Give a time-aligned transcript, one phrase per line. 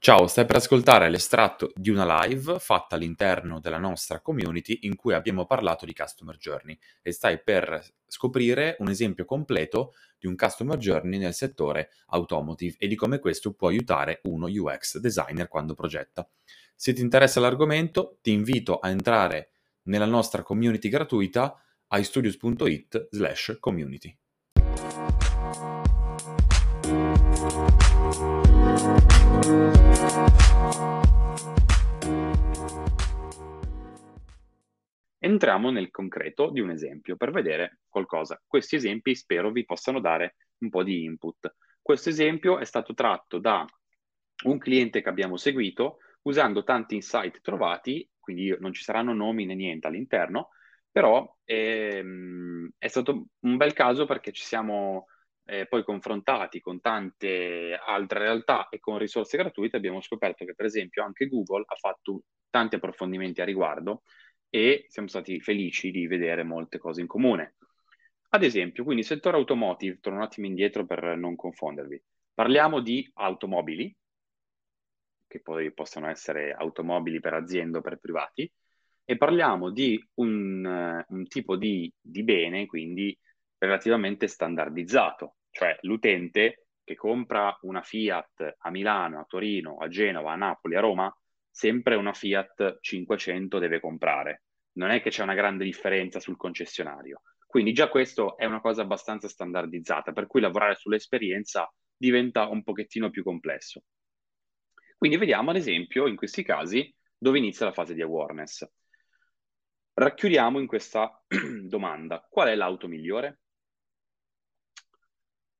[0.00, 5.12] Ciao, stai per ascoltare l'estratto di una live fatta all'interno della nostra community in cui
[5.12, 10.78] abbiamo parlato di Customer Journey e stai per scoprire un esempio completo di un Customer
[10.78, 16.26] Journey nel settore automotive e di come questo può aiutare uno UX designer quando progetta.
[16.76, 19.50] Se ti interessa l'argomento, ti invito a entrare
[19.82, 21.60] nella nostra community gratuita
[21.90, 24.16] istudios.it slash community.
[35.38, 38.42] Entriamo nel concreto di un esempio per vedere qualcosa.
[38.44, 41.54] Questi esempi spero vi possano dare un po' di input.
[41.80, 43.64] Questo esempio è stato tratto da
[44.46, 49.54] un cliente che abbiamo seguito usando tanti insight trovati, quindi non ci saranno nomi né
[49.54, 50.48] niente all'interno,
[50.90, 55.06] però ehm, è stato un bel caso perché ci siamo
[55.44, 60.66] eh, poi confrontati con tante altre realtà e con risorse gratuite, abbiamo scoperto che per
[60.66, 64.02] esempio anche Google ha fatto tanti approfondimenti a riguardo
[64.50, 67.56] e siamo stati felici di vedere molte cose in comune.
[68.30, 72.02] Ad esempio, quindi settore automotive, torno un attimo indietro per non confondervi.
[72.34, 73.94] Parliamo di automobili,
[75.26, 78.50] che poi possono essere automobili per aziende o per privati,
[79.04, 83.16] e parliamo di un, un tipo di, di bene, quindi
[83.56, 90.36] relativamente standardizzato, cioè l'utente che compra una Fiat a Milano, a Torino, a Genova, a
[90.36, 91.18] Napoli, a Roma,
[91.58, 94.44] sempre una Fiat 500 deve comprare.
[94.74, 97.22] Non è che c'è una grande differenza sul concessionario.
[97.44, 103.10] Quindi già questo è una cosa abbastanza standardizzata, per cui lavorare sull'esperienza diventa un pochettino
[103.10, 103.82] più complesso.
[104.96, 108.64] Quindi vediamo ad esempio in questi casi dove inizia la fase di awareness.
[109.94, 111.20] Racchiudiamo in questa
[111.66, 113.40] domanda, qual è l'auto migliore?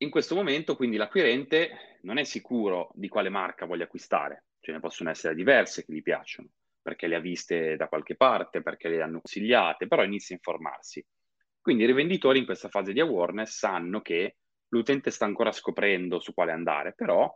[0.00, 4.80] In questo momento quindi l'acquirente non è sicuro di quale marca voglia acquistare, ce ne
[4.80, 6.48] possono essere diverse che gli piacciono,
[6.82, 11.06] perché le ha viste da qualche parte, perché le hanno consigliate, però inizia a informarsi.
[11.60, 14.38] Quindi i rivenditori in questa fase di awareness sanno che
[14.70, 17.32] l'utente sta ancora scoprendo su quale andare, però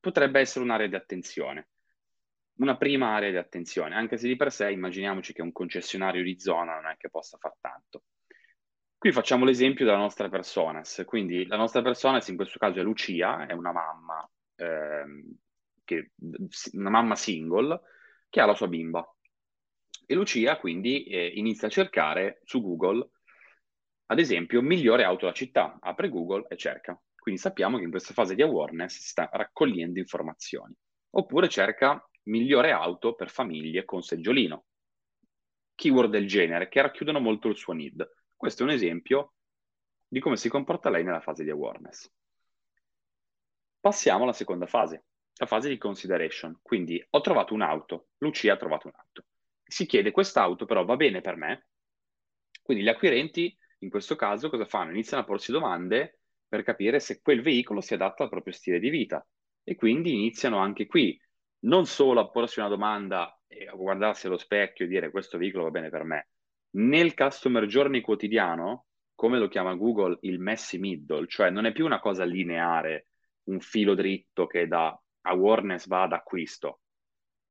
[0.00, 1.68] potrebbe essere un'area di attenzione.
[2.60, 6.40] Una prima area di attenzione, anche se di per sé immaginiamoci che un concessionario di
[6.40, 8.04] zona non è che possa far tanto.
[8.96, 13.44] Qui facciamo l'esempio della nostra personas, quindi la nostra personas in questo caso è Lucia,
[13.44, 14.26] è una mamma,
[14.56, 15.36] ehm,
[15.84, 16.12] che,
[16.72, 17.80] una mamma single
[18.28, 19.06] che ha la sua bimba.
[20.06, 23.10] E Lucia quindi eh, inizia a cercare su Google,
[24.06, 27.00] ad esempio, migliore auto da città, apre Google e cerca.
[27.16, 30.74] Quindi sappiamo che in questa fase di awareness sta raccogliendo informazioni.
[31.10, 34.66] Oppure cerca migliore auto per famiglie con seggiolino.
[35.74, 38.06] Keyword del genere che racchiudono molto il suo need.
[38.36, 39.34] Questo è un esempio
[40.06, 42.12] di come si comporta lei nella fase di awareness.
[43.80, 45.06] Passiamo alla seconda fase,
[45.36, 46.58] la fase di consideration.
[46.62, 49.24] Quindi ho trovato un'auto, Lucia ha trovato un'auto.
[49.62, 51.68] Si chiede quest'auto però va bene per me?
[52.62, 54.92] Quindi gli acquirenti in questo caso cosa fanno?
[54.92, 58.88] Iniziano a porsi domande per capire se quel veicolo si adatta al proprio stile di
[58.88, 59.26] vita
[59.62, 61.18] e quindi iniziano anche qui
[61.60, 65.64] non solo a porsi una domanda e a guardarsi allo specchio e dire questo veicolo
[65.64, 66.28] va bene per me,
[66.76, 71.84] nel customer journey quotidiano, come lo chiama Google, il messy middle, cioè non è più
[71.84, 73.08] una cosa lineare,
[73.44, 76.80] un filo dritto che da awareness va ad acquisto,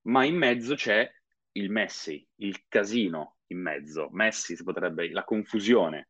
[0.04, 1.10] ma in mezzo c'è
[1.54, 6.10] il messy, il casino in mezzo, messy si potrebbe, la confusione,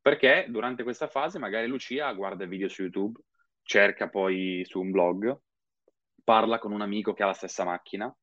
[0.00, 3.20] perché durante questa fase magari Lucia guarda video su YouTube,
[3.62, 5.36] cerca poi su un blog,
[6.22, 8.14] parla con un amico che ha la stessa macchina,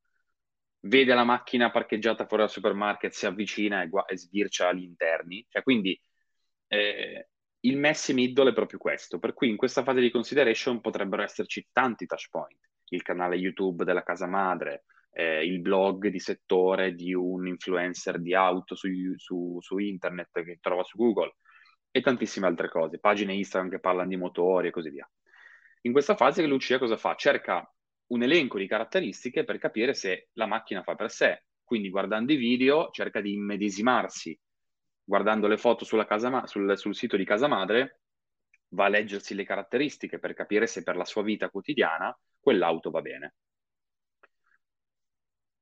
[0.86, 5.46] vede la macchina parcheggiata fuori dal supermarket, si avvicina e, gu- e sbircia gli interni.
[5.50, 6.00] Cioè, quindi
[6.68, 7.30] eh,
[7.62, 9.20] il messy middle è proprio questo.
[9.20, 12.58] Per cui in questa fase di consideration potrebbero esserci tanti touch point.
[12.90, 18.34] Il canale YouTube della casa madre, eh, il blog di settore di un influencer di
[18.34, 21.36] auto su, su, su internet che trova su Google
[21.92, 23.00] e tantissime altre cose.
[23.00, 25.10] Pagine Instagram che parlano di motori e così via.
[25.82, 27.16] In questa fase Lucia cosa fa?
[27.16, 27.68] Cerca
[28.08, 31.44] un elenco di caratteristiche per capire se la macchina fa per sé.
[31.64, 34.38] Quindi guardando i video cerca di immedesimarsi,
[35.04, 35.86] guardando le foto
[36.30, 38.02] ma- sul, sul sito di casa madre,
[38.70, 43.02] va a leggersi le caratteristiche per capire se per la sua vita quotidiana quell'auto va
[43.02, 43.36] bene.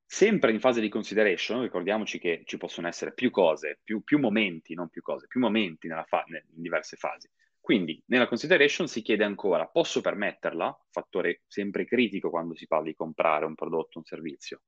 [0.06, 4.74] Sempre in fase di consideration, ricordiamoci che ci possono essere più cose, più, più momenti,
[4.74, 7.30] non più cose, più momenti fa- in diverse fasi.
[7.62, 10.78] Quindi nella consideration si chiede ancora, posso permetterla?
[10.89, 14.63] Fattore sempre critico quando si parla di comprare un prodotto, un servizio.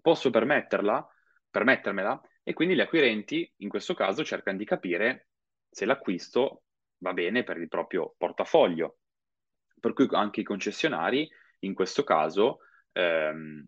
[0.00, 1.04] Posso permetterla?
[1.50, 2.20] Permettermela?
[2.44, 5.30] E quindi gli acquirenti in questo caso cercano di capire
[5.68, 6.62] se l'acquisto
[6.98, 8.99] va bene per il proprio portafoglio.
[9.80, 11.28] Per cui anche i concessionari
[11.60, 12.58] in questo caso
[12.92, 13.66] ehm,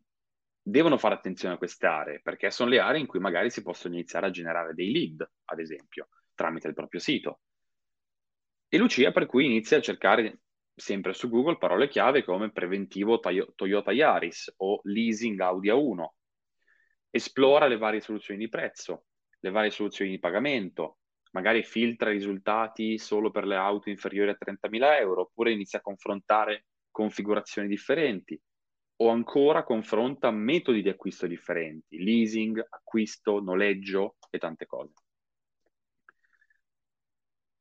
[0.62, 3.94] devono fare attenzione a queste aree, perché sono le aree in cui magari si possono
[3.94, 7.40] iniziare a generare dei lead, ad esempio, tramite il proprio sito.
[8.68, 10.40] E Lucia per cui inizia a cercare
[10.74, 16.06] sempre su Google parole chiave come preventivo Toyota Yaris o leasing Audi A1.
[17.10, 19.04] Esplora le varie soluzioni di prezzo,
[19.40, 21.00] le varie soluzioni di pagamento,
[21.32, 25.82] magari filtra i risultati solo per le auto inferiori a 30.000 euro, oppure inizia a
[25.82, 28.40] confrontare configurazioni differenti,
[28.96, 34.94] o ancora confronta metodi di acquisto differenti, leasing, acquisto, noleggio e tante cose.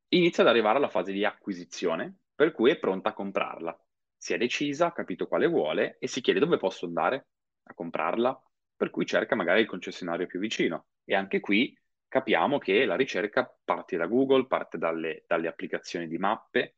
[0.09, 3.77] Inizia ad arrivare alla fase di acquisizione, per cui è pronta a comprarla.
[4.17, 7.27] Si è decisa, ha capito quale vuole e si chiede dove posso andare
[7.63, 8.39] a comprarla,
[8.75, 10.87] per cui cerca magari il concessionario più vicino.
[11.05, 11.75] E anche qui
[12.11, 16.75] capiamo che la ricerca parte da Google, parte dalle, dalle applicazioni di mappe,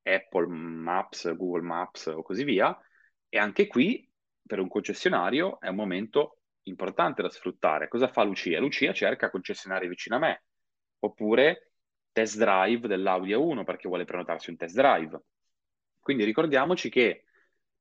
[0.00, 2.74] Apple Maps, Google Maps o così via,
[3.28, 4.10] e anche qui
[4.42, 7.88] per un concessionario è un momento importante da sfruttare.
[7.88, 8.58] Cosa fa Lucia?
[8.58, 10.44] Lucia cerca concessionari vicino a me,
[11.00, 11.72] oppure
[12.10, 15.20] test drive dell'Audi A1 perché vuole prenotarsi un test drive.
[16.00, 17.26] Quindi ricordiamoci che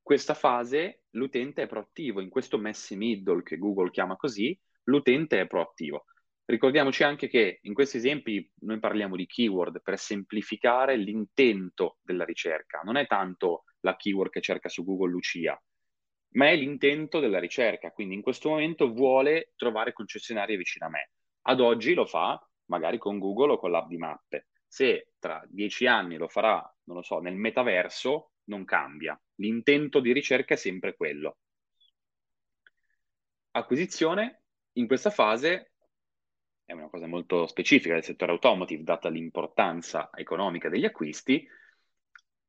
[0.02, 5.48] questa fase l'utente è proattivo, in questo messy middle che Google chiama così, l'utente è
[5.48, 6.04] proattivo.
[6.48, 12.82] Ricordiamoci anche che in questi esempi noi parliamo di keyword per semplificare l'intento della ricerca.
[12.84, 15.60] Non è tanto la keyword che cerca su Google Lucia,
[16.34, 17.90] ma è l'intento della ricerca.
[17.92, 21.10] Quindi in questo momento vuole trovare concessionarie vicino a me.
[21.48, 24.48] Ad oggi lo fa magari con Google o con l'app di mappe.
[24.68, 29.20] Se tra dieci anni lo farà, non lo so, nel metaverso, non cambia.
[29.36, 31.38] L'intento di ricerca è sempre quello.
[33.52, 34.44] Acquisizione,
[34.74, 35.75] in questa fase
[36.66, 41.48] è una cosa molto specifica del settore automotive, data l'importanza economica degli acquisti,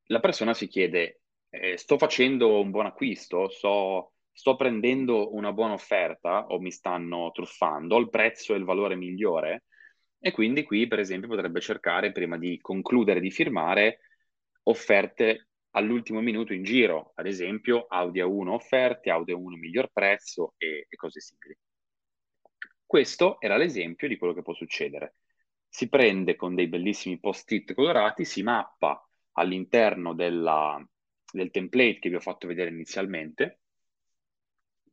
[0.07, 5.73] la persona si chiede, eh, sto facendo un buon acquisto, so, sto prendendo una buona
[5.73, 9.65] offerta o mi stanno truffando, ho il prezzo e il valore migliore?
[10.19, 13.99] E quindi qui, per esempio, potrebbe cercare, prima di concludere di firmare,
[14.63, 20.85] offerte all'ultimo minuto in giro, ad esempio Audi A1 offerte, Audi A1 miglior prezzo e,
[20.89, 21.55] e cose simili.
[22.87, 25.17] Questo era l'esempio di quello che può succedere.
[25.67, 30.81] Si prende con dei bellissimi post-it colorati, si mappa all'interno della,
[31.31, 33.59] del template che vi ho fatto vedere inizialmente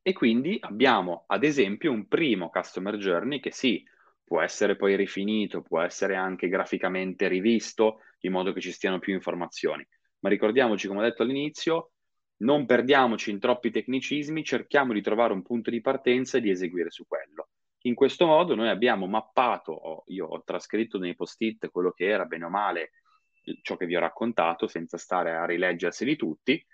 [0.02, 3.82] e quindi abbiamo ad esempio un primo customer journey che sì,
[4.22, 9.14] può essere poi rifinito, può essere anche graficamente rivisto in modo che ci stiano più
[9.14, 9.86] informazioni.
[10.18, 11.92] Ma ricordiamoci, come ho detto all'inizio,
[12.38, 16.90] non perdiamoci in troppi tecnicismi, cerchiamo di trovare un punto di partenza e di eseguire
[16.90, 17.48] su quello.
[17.86, 22.44] In questo modo noi abbiamo mappato, io ho trascritto nei post-it quello che era bene
[22.46, 22.90] o male
[23.60, 26.66] ciò che vi ho raccontato senza stare a rileggerseli tutti.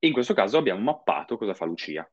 [0.00, 2.10] In questo caso abbiamo mappato cosa fa Lucia.